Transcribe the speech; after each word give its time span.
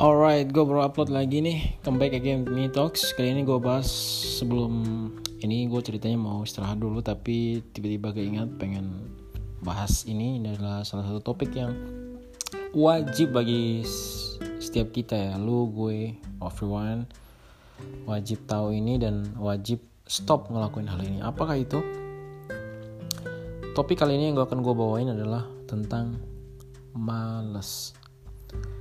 Alright, 0.00 0.48
gue 0.48 0.64
baru 0.64 0.80
upload 0.80 1.12
lagi 1.12 1.44
nih. 1.44 1.76
Comeback 1.84 2.16
again 2.16 2.48
with 2.48 2.56
me 2.56 2.72
talks 2.72 3.12
Kali 3.12 3.36
ini 3.36 3.44
gue 3.44 3.60
bahas 3.60 3.84
sebelum 4.40 4.72
Ini 5.44 5.68
gue 5.68 5.76
ceritanya 5.84 6.16
mau 6.16 6.40
istirahat 6.40 6.80
dulu 6.80 7.04
Tapi 7.04 7.60
tiba-tiba 7.76 8.16
keingat 8.16 8.48
pengen 8.56 9.12
bahas 9.60 10.08
ini. 10.08 10.40
Ini 10.40 10.56
adalah 10.56 10.88
salah 10.88 11.04
satu 11.04 11.20
topik 11.20 11.52
yang 11.52 11.76
Wajib 12.72 13.36
bagi 13.36 13.84
setiap 14.56 14.88
kita 14.88 15.20
ya. 15.20 15.32
Lu, 15.36 15.68
gue, 15.68 16.16
everyone 16.40 17.04
Wajib 18.08 18.48
tahu 18.48 18.72
ini 18.72 18.96
dan 18.96 19.36
wajib 19.36 19.84
stop 20.08 20.48
ngelakuin 20.48 20.88
hal 20.88 21.00
ini. 21.04 21.20
Apakah 21.20 21.60
itu? 21.60 21.76
Topik 23.76 24.00
kali 24.00 24.16
ini 24.16 24.32
yang 24.32 24.40
gue 24.40 24.48
akan 24.48 24.64
gue 24.64 24.72
bawain 24.72 25.12
adalah 25.12 25.44
tentang 25.68 26.16
males 26.96 27.99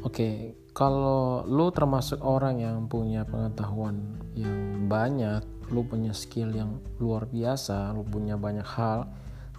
Oke, 0.00 0.16
okay, 0.16 0.34
kalau 0.72 1.44
lu 1.44 1.68
termasuk 1.74 2.24
orang 2.24 2.62
yang 2.62 2.88
punya 2.88 3.28
pengetahuan 3.28 4.16
yang 4.32 4.88
banyak, 4.88 5.44
lu 5.68 5.84
punya 5.84 6.16
skill 6.16 6.50
yang 6.56 6.80
luar 6.96 7.28
biasa, 7.28 7.92
lu 7.92 8.06
punya 8.06 8.40
banyak 8.40 8.64
hal, 8.64 9.10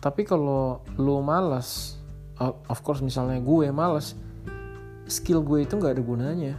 tapi 0.01 0.25
kalau 0.25 0.81
lu 0.97 1.21
malas, 1.21 2.01
of 2.41 2.79
course 2.81 3.05
misalnya 3.05 3.37
gue 3.37 3.69
malas, 3.69 4.17
skill 5.05 5.45
gue 5.45 5.61
itu 5.61 5.77
nggak 5.77 5.99
ada 5.99 6.03
gunanya, 6.03 6.53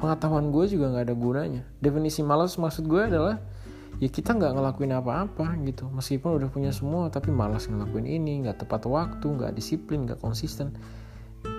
pengetahuan 0.00 0.50
gue 0.50 0.64
juga 0.66 0.90
nggak 0.90 1.06
ada 1.06 1.16
gunanya. 1.16 1.62
Definisi 1.78 2.26
malas 2.26 2.58
maksud 2.58 2.82
gue 2.90 2.98
adalah 2.98 3.38
ya 4.02 4.10
kita 4.10 4.34
nggak 4.34 4.58
ngelakuin 4.58 4.94
apa-apa 4.98 5.54
gitu, 5.62 5.86
meskipun 5.86 6.34
udah 6.34 6.50
punya 6.50 6.74
semua, 6.74 7.14
tapi 7.14 7.30
malas 7.30 7.70
ngelakuin 7.70 8.10
ini, 8.10 8.42
nggak 8.42 8.66
tepat 8.66 8.90
waktu, 8.90 9.26
nggak 9.26 9.54
disiplin, 9.54 10.02
nggak 10.02 10.18
konsisten 10.18 10.74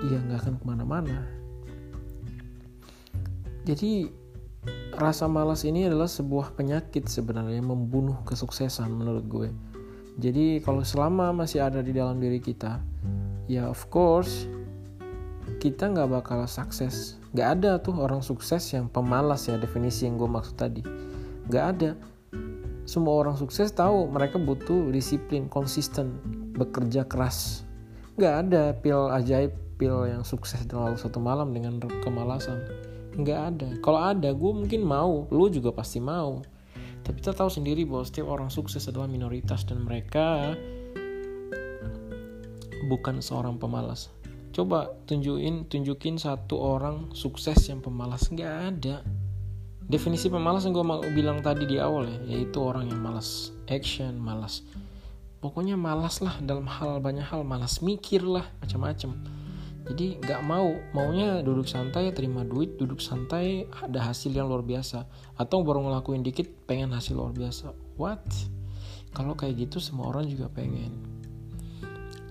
ya 0.08 0.18
nggak 0.24 0.40
akan 0.46 0.56
ke 0.60 0.64
mana-mana. 0.64 1.18
Jadi 3.68 4.08
rasa 4.96 5.28
malas 5.28 5.64
ini 5.64 5.88
adalah 5.88 6.08
sebuah 6.08 6.56
penyakit 6.56 7.08
sebenarnya 7.08 7.64
membunuh 7.64 8.20
kesuksesan 8.24 8.92
menurut 8.92 9.26
gue. 9.28 9.50
Jadi 10.20 10.60
kalau 10.60 10.84
selama 10.84 11.32
masih 11.32 11.64
ada 11.64 11.80
di 11.80 11.96
dalam 11.96 12.20
diri 12.20 12.44
kita 12.44 12.84
ya 13.48 13.72
of 13.72 13.88
course 13.88 14.48
kita 15.64 15.92
nggak 15.92 16.10
bakal 16.12 16.44
sukses. 16.46 17.20
Nggak 17.34 17.50
ada 17.60 17.72
tuh 17.82 17.96
orang 18.00 18.22
sukses 18.22 18.62
yang 18.74 18.90
pemalas 18.90 19.48
ya 19.48 19.56
definisi 19.58 20.06
yang 20.06 20.18
gue 20.18 20.30
maksud 20.30 20.56
tadi. 20.56 20.82
Nggak 21.50 21.66
ada. 21.76 21.92
Semua 22.90 23.22
orang 23.22 23.38
sukses 23.38 23.70
tahu 23.70 24.10
mereka 24.10 24.42
butuh 24.42 24.90
disiplin 24.90 25.46
konsisten 25.46 26.18
bekerja 26.58 27.06
keras. 27.06 27.64
Nggak 28.18 28.36
ada 28.48 28.64
pil 28.76 29.10
ajaib 29.14 29.69
pil 29.80 30.12
yang 30.12 30.28
sukses 30.28 30.68
dalam 30.68 31.00
satu 31.00 31.24
malam 31.24 31.56
dengan 31.56 31.80
kemalasan. 32.04 32.60
Nggak 33.16 33.40
ada. 33.56 33.70
Kalau 33.80 34.00
ada 34.04 34.30
gue 34.36 34.52
mungkin 34.52 34.84
mau. 34.84 35.24
Lu 35.32 35.48
juga 35.48 35.72
pasti 35.72 36.04
mau. 36.04 36.44
Tapi 37.00 37.24
kita 37.24 37.32
tahu 37.32 37.48
sendiri 37.48 37.88
bahwa 37.88 38.04
setiap 38.04 38.28
orang 38.28 38.52
sukses 38.52 38.84
adalah 38.92 39.08
minoritas 39.08 39.64
dan 39.64 39.88
mereka 39.88 40.54
bukan 42.92 43.24
seorang 43.24 43.56
pemalas. 43.56 44.12
Coba 44.52 44.92
tunjukin 45.08 45.72
tunjukin 45.72 46.20
satu 46.20 46.60
orang 46.60 47.16
sukses 47.16 47.56
yang 47.72 47.80
pemalas. 47.80 48.28
Nggak 48.28 48.54
ada. 48.76 48.96
Definisi 49.90 50.28
pemalas 50.30 50.68
yang 50.68 50.76
gue 50.76 50.86
bilang 51.16 51.40
tadi 51.42 51.66
di 51.66 51.80
awal 51.82 52.06
ya 52.06 52.20
yaitu 52.36 52.62
orang 52.62 52.92
yang 52.92 53.00
malas 53.00 53.56
action 53.72 54.20
malas. 54.20 54.62
Pokoknya 55.40 55.80
malas 55.80 56.20
lah 56.20 56.36
dalam 56.44 56.68
hal 56.68 57.00
banyak 57.00 57.24
hal. 57.24 57.48
Malas 57.48 57.80
mikir 57.80 58.22
lah 58.22 58.44
macam-macam 58.60 59.39
jadi 59.88 60.20
nggak 60.20 60.42
mau 60.44 60.76
maunya 60.92 61.40
duduk 61.40 61.66
santai 61.66 62.12
terima 62.12 62.44
duit 62.44 62.76
duduk 62.76 63.00
santai 63.00 63.66
ada 63.72 64.04
hasil 64.04 64.36
yang 64.36 64.52
luar 64.52 64.62
biasa. 64.62 65.08
Atau 65.40 65.64
baru 65.64 65.88
ngelakuin 65.88 66.22
dikit 66.22 66.46
pengen 66.68 66.92
hasil 66.92 67.16
luar 67.16 67.32
biasa. 67.32 67.72
What? 67.96 68.22
Kalau 69.16 69.34
kayak 69.34 69.70
gitu 69.70 69.80
semua 69.80 70.12
orang 70.12 70.28
juga 70.28 70.52
pengen. 70.52 70.94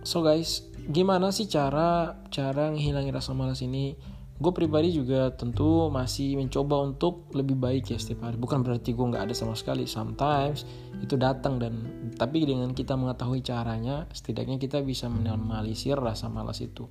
So 0.05 0.21
guys 0.23 0.69
gimana 0.89 1.35
sih 1.35 1.49
cara 1.51 2.17
cara 2.33 2.73
ngilangin 2.73 3.13
rasa 3.13 3.37
malas 3.37 3.61
ini 3.61 3.99
gue 4.39 4.53
pribadi 4.55 4.95
juga 4.95 5.35
tentu 5.35 5.91
masih 5.91 6.39
mencoba 6.39 6.79
untuk 6.83 7.27
lebih 7.35 7.59
baik 7.59 7.91
ya 7.91 7.99
setiap 7.99 8.31
hari 8.31 8.39
bukan 8.39 8.63
berarti 8.63 8.95
gue 8.95 9.07
nggak 9.11 9.27
ada 9.27 9.35
sama 9.35 9.59
sekali 9.59 9.85
sometimes 9.85 10.63
itu 11.03 11.19
datang 11.19 11.59
dan 11.59 11.75
tapi 12.15 12.47
dengan 12.47 12.71
kita 12.71 12.95
mengetahui 12.95 13.43
caranya 13.43 14.07
setidaknya 14.15 14.63
kita 14.63 14.79
bisa 14.83 15.11
meminimalisir 15.11 15.99
rasa 15.99 16.31
malas 16.31 16.63
itu 16.63 16.87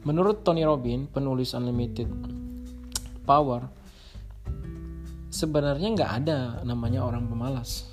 Menurut 0.00 0.40
Tony 0.40 0.64
Robbins, 0.64 1.12
penulis 1.12 1.52
Unlimited 1.52 2.08
Power, 3.28 3.68
sebenarnya 5.28 5.92
nggak 5.92 6.12
ada 6.24 6.38
namanya 6.64 7.04
orang 7.04 7.28
pemalas. 7.28 7.84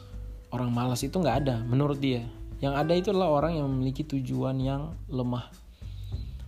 Orang 0.47 0.71
malas 0.71 1.03
itu 1.03 1.19
nggak 1.19 1.37
ada, 1.43 1.59
menurut 1.67 1.99
dia. 1.99 2.23
Yang 2.63 2.73
ada 2.79 2.93
itu 2.95 3.07
adalah 3.11 3.43
orang 3.43 3.59
yang 3.59 3.67
memiliki 3.67 4.07
tujuan 4.07 4.55
yang 4.63 4.95
lemah. 5.11 5.51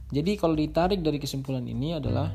Jadi 0.09 0.41
kalau 0.41 0.57
ditarik 0.57 1.05
dari 1.05 1.21
kesimpulan 1.21 1.61
ini 1.69 1.93
adalah 1.93 2.33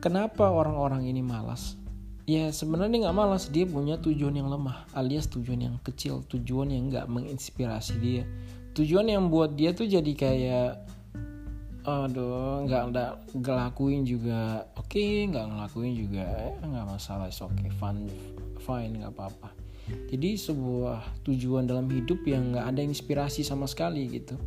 kenapa 0.00 0.48
orang-orang 0.48 1.04
ini 1.04 1.20
malas? 1.20 1.76
Ya 2.24 2.48
sebenarnya 2.48 3.08
nggak 3.08 3.18
malas, 3.18 3.52
dia 3.52 3.68
punya 3.68 4.00
tujuan 4.00 4.32
yang 4.32 4.48
lemah, 4.48 4.88
alias 4.96 5.28
tujuan 5.28 5.60
yang 5.60 5.76
kecil, 5.84 6.24
tujuan 6.32 6.72
yang 6.72 6.88
nggak 6.88 7.10
menginspirasi 7.10 7.94
dia, 8.00 8.24
tujuan 8.72 9.12
yang 9.12 9.28
buat 9.28 9.52
dia 9.58 9.76
tuh 9.76 9.90
jadi 9.90 10.12
kayak 10.16 10.70
aduh 11.82 12.62
nggak 12.62 12.94
nggak 12.94 13.12
ngelakuin 13.42 14.06
juga 14.06 14.70
oke 14.78 14.86
okay, 14.86 15.26
nggak 15.26 15.50
ngelakuin 15.50 15.98
juga 15.98 16.54
eh, 16.54 16.62
nggak 16.62 16.86
masalah 16.94 17.26
oke 17.26 17.50
okay 17.58 17.74
fun 17.74 18.06
fine 18.62 19.02
nggak 19.02 19.12
apa-apa. 19.12 19.50
Jadi 20.08 20.38
sebuah 20.38 21.26
tujuan 21.26 21.66
dalam 21.66 21.90
hidup 21.90 22.22
yang 22.22 22.54
nggak 22.54 22.70
ada 22.70 22.80
inspirasi 22.86 23.42
sama 23.42 23.66
sekali 23.66 24.06
gitu 24.08 24.38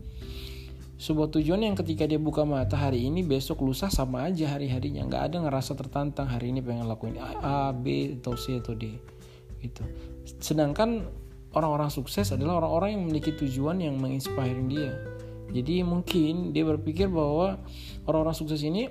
sebuah 0.96 1.28
tujuan 1.28 1.60
yang 1.60 1.76
ketika 1.76 2.08
dia 2.08 2.16
buka 2.16 2.48
mata 2.48 2.80
hari 2.80 3.12
ini 3.12 3.20
besok 3.20 3.68
lusa 3.68 3.92
sama 3.92 4.32
aja 4.32 4.56
hari 4.56 4.72
harinya 4.72 5.04
nggak 5.04 5.24
ada 5.28 5.38
ngerasa 5.44 5.76
tertantang 5.76 6.32
hari 6.32 6.56
ini 6.56 6.64
pengen 6.64 6.88
lakuin 6.88 7.20
A, 7.20 7.76
B 7.76 8.16
atau 8.16 8.40
C 8.40 8.64
atau 8.64 8.72
D 8.72 8.96
gitu. 9.60 9.84
Sedangkan 10.40 11.04
orang-orang 11.52 11.92
sukses 11.92 12.32
adalah 12.32 12.64
orang-orang 12.64 12.96
yang 12.96 13.02
memiliki 13.08 13.36
tujuan 13.36 13.84
yang 13.84 14.00
menginspiring 14.00 14.72
dia. 14.72 14.96
Jadi 15.52 15.84
mungkin 15.84 16.56
dia 16.56 16.64
berpikir 16.64 17.12
bahwa 17.12 17.60
orang-orang 18.08 18.36
sukses 18.36 18.64
ini 18.64 18.88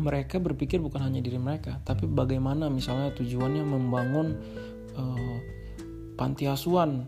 mereka 0.00 0.42
berpikir 0.42 0.82
bukan 0.82 1.04
hanya 1.04 1.22
diri 1.22 1.38
mereka, 1.38 1.78
tapi 1.86 2.10
bagaimana 2.10 2.66
misalnya 2.66 3.14
tujuannya 3.14 3.62
membangun 3.62 4.26
uh, 4.98 5.36
panti 6.18 6.50
asuhan 6.50 7.06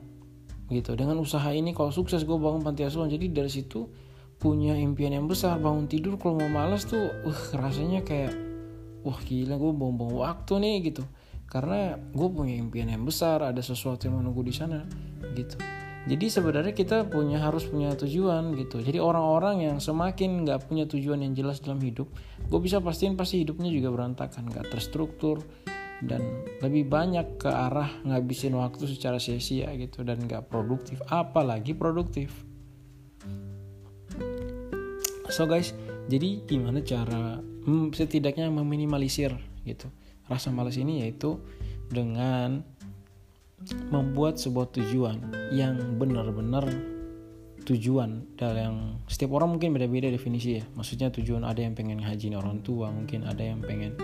gitu. 0.69 0.95
Dengan 0.95 1.19
usaha 1.21 1.47
ini 1.53 1.73
kalau 1.77 1.91
sukses 1.91 2.23
gue 2.23 2.37
bangun 2.37 2.63
panti 2.63 2.83
asuhan, 2.87 3.11
jadi 3.11 3.31
dari 3.31 3.51
situ 3.51 3.89
punya 4.37 4.77
impian 4.77 5.17
yang 5.17 5.25
besar 5.25 5.57
bangun 5.57 5.89
tidur 5.89 6.21
kalau 6.21 6.41
mau 6.41 6.51
malas 6.51 6.85
tuh, 6.85 7.09
uh 7.25 7.41
rasanya 7.57 8.05
kayak 8.05 8.37
wah 9.07 9.17
gila 9.23 9.57
gue 9.57 9.73
buang-buang 9.73 10.15
waktu 10.17 10.53
nih 10.61 10.77
gitu. 10.93 11.03
Karena 11.47 11.95
gue 11.97 12.29
punya 12.29 12.59
impian 12.59 12.91
yang 12.91 13.07
besar, 13.07 13.41
ada 13.43 13.63
sesuatu 13.63 14.11
yang 14.11 14.19
menunggu 14.19 14.43
di 14.43 14.55
sana 14.55 14.83
gitu 15.35 15.59
jadi 16.07 16.27
sebenarnya 16.31 16.73
kita 16.73 17.11
punya 17.11 17.43
harus 17.43 17.67
punya 17.67 17.93
tujuan 17.99 18.55
gitu 18.55 18.79
jadi 18.79 19.03
orang-orang 19.03 19.67
yang 19.67 19.77
semakin 19.83 20.47
nggak 20.47 20.71
punya 20.71 20.87
tujuan 20.87 21.21
yang 21.27 21.35
jelas 21.35 21.59
dalam 21.59 21.83
hidup 21.83 22.07
gue 22.47 22.61
bisa 22.63 22.79
pastiin 22.79 23.19
pasti 23.19 23.43
hidupnya 23.43 23.69
juga 23.75 23.91
berantakan 23.91 24.47
nggak 24.47 24.71
terstruktur 24.71 25.43
dan 26.05 26.45
lebih 26.61 26.89
banyak 26.89 27.41
ke 27.41 27.49
arah 27.49 27.89
ngabisin 28.05 28.53
waktu 28.57 28.85
secara 28.85 29.17
sia-sia 29.17 29.73
gitu 29.81 30.05
dan 30.05 30.21
nggak 30.21 30.53
produktif 30.53 31.01
apalagi 31.09 31.73
produktif. 31.73 32.33
So 35.33 35.49
guys 35.49 35.73
jadi 36.07 36.45
gimana 36.45 36.85
cara 36.85 37.41
hmm, 37.41 37.97
setidaknya 37.97 38.53
meminimalisir 38.53 39.33
gitu 39.65 39.89
rasa 40.29 40.53
malas 40.53 40.77
ini 40.77 41.07
yaitu 41.07 41.41
dengan 41.89 42.61
membuat 43.89 44.37
sebuah 44.37 44.69
tujuan 44.77 45.33
yang 45.55 45.97
benar-benar 45.97 46.69
tujuan. 47.67 48.23
Dalam 48.39 48.57
yang 48.57 48.77
setiap 49.11 49.35
orang 49.35 49.59
mungkin 49.59 49.75
beda-beda 49.75 50.13
definisi 50.13 50.63
ya. 50.63 50.65
Maksudnya 50.79 51.11
tujuan 51.11 51.43
ada 51.43 51.59
yang 51.59 51.75
pengen 51.75 52.05
ngajiin 52.05 52.39
orang 52.39 52.63
tua 52.63 52.93
mungkin 52.95 53.27
ada 53.27 53.43
yang 53.43 53.59
pengen 53.65 53.99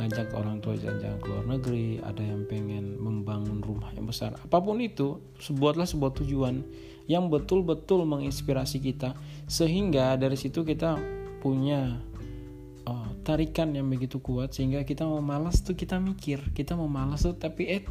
ngajak 0.00 0.32
orang 0.32 0.64
tua 0.64 0.72
jalan-jalan 0.80 1.20
ke 1.20 1.26
luar 1.28 1.44
negeri 1.44 1.86
ada 2.00 2.22
yang 2.24 2.48
pengen 2.48 2.96
membangun 2.96 3.60
rumah 3.60 3.92
yang 3.92 4.08
besar. 4.08 4.32
Apa 4.40 4.58
pun 4.64 4.80
itu 4.80 5.20
sebuatlah 5.40 5.84
sebuah 5.84 6.16
tujuan 6.22 6.64
yang 7.10 7.28
betul-betul 7.28 8.08
menginspirasi 8.08 8.80
kita. 8.80 9.12
Sehingga 9.44 10.16
dari 10.16 10.38
situ 10.40 10.64
kita 10.64 10.96
punya 11.44 12.00
uh, 12.86 13.08
tarikan 13.26 13.74
yang 13.74 13.90
begitu 13.90 14.22
kuat 14.22 14.54
sehingga 14.54 14.82
kita 14.86 15.06
mau 15.06 15.20
malas 15.22 15.62
tuh 15.62 15.74
kita 15.74 15.98
mikir 15.98 16.38
kita 16.54 16.78
mau 16.78 16.86
malas 16.86 17.26
tuh 17.26 17.34
tapi 17.34 17.66
eh 17.66 17.82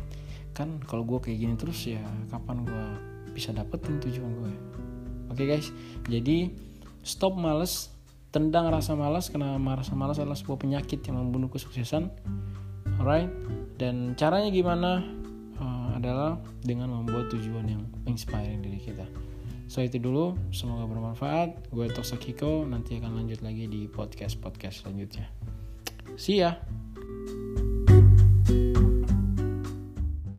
kan 0.51 0.79
kalau 0.83 1.07
gue 1.07 1.19
kayak 1.19 1.37
gini 1.39 1.55
terus 1.55 1.79
ya 1.87 2.03
kapan 2.31 2.63
gue 2.67 2.85
bisa 3.31 3.55
dapetin 3.55 3.99
tujuan 4.03 4.31
gue 4.39 4.53
oke 5.31 5.35
okay 5.35 5.45
guys. 5.47 5.67
Jadi 6.07 6.51
stop 7.03 7.35
males 7.35 7.91
tendang 8.31 8.71
rasa 8.71 8.95
malas 8.95 9.27
karena 9.27 9.59
rasa 9.59 9.93
malas 9.93 10.17
adalah 10.17 10.39
sebuah 10.39 10.59
penyakit 10.63 11.03
yang 11.05 11.19
membunuh 11.19 11.51
kesuksesan. 11.51 12.09
Alright? 12.97 13.29
Dan 13.75 14.15
caranya 14.15 14.49
gimana? 14.49 15.03
Uh, 15.61 15.93
adalah 15.93 16.41
dengan 16.65 16.89
membuat 16.89 17.29
tujuan 17.29 17.69
yang 17.69 17.83
inspiring 18.09 18.65
diri 18.65 18.81
kita. 18.81 19.05
So 19.69 19.83
itu 19.85 20.01
dulu. 20.01 20.35
Semoga 20.49 20.89
bermanfaat. 20.89 21.69
Gue 21.69 21.87
Toksakiko. 21.91 22.65
Nanti 22.65 22.97
akan 22.97 23.21
lanjut 23.21 23.45
lagi 23.45 23.69
di 23.69 23.85
podcast 23.85 24.41
podcast 24.41 24.83
selanjutnya. 24.83 25.29
See 26.19 26.41
ya 26.41 26.59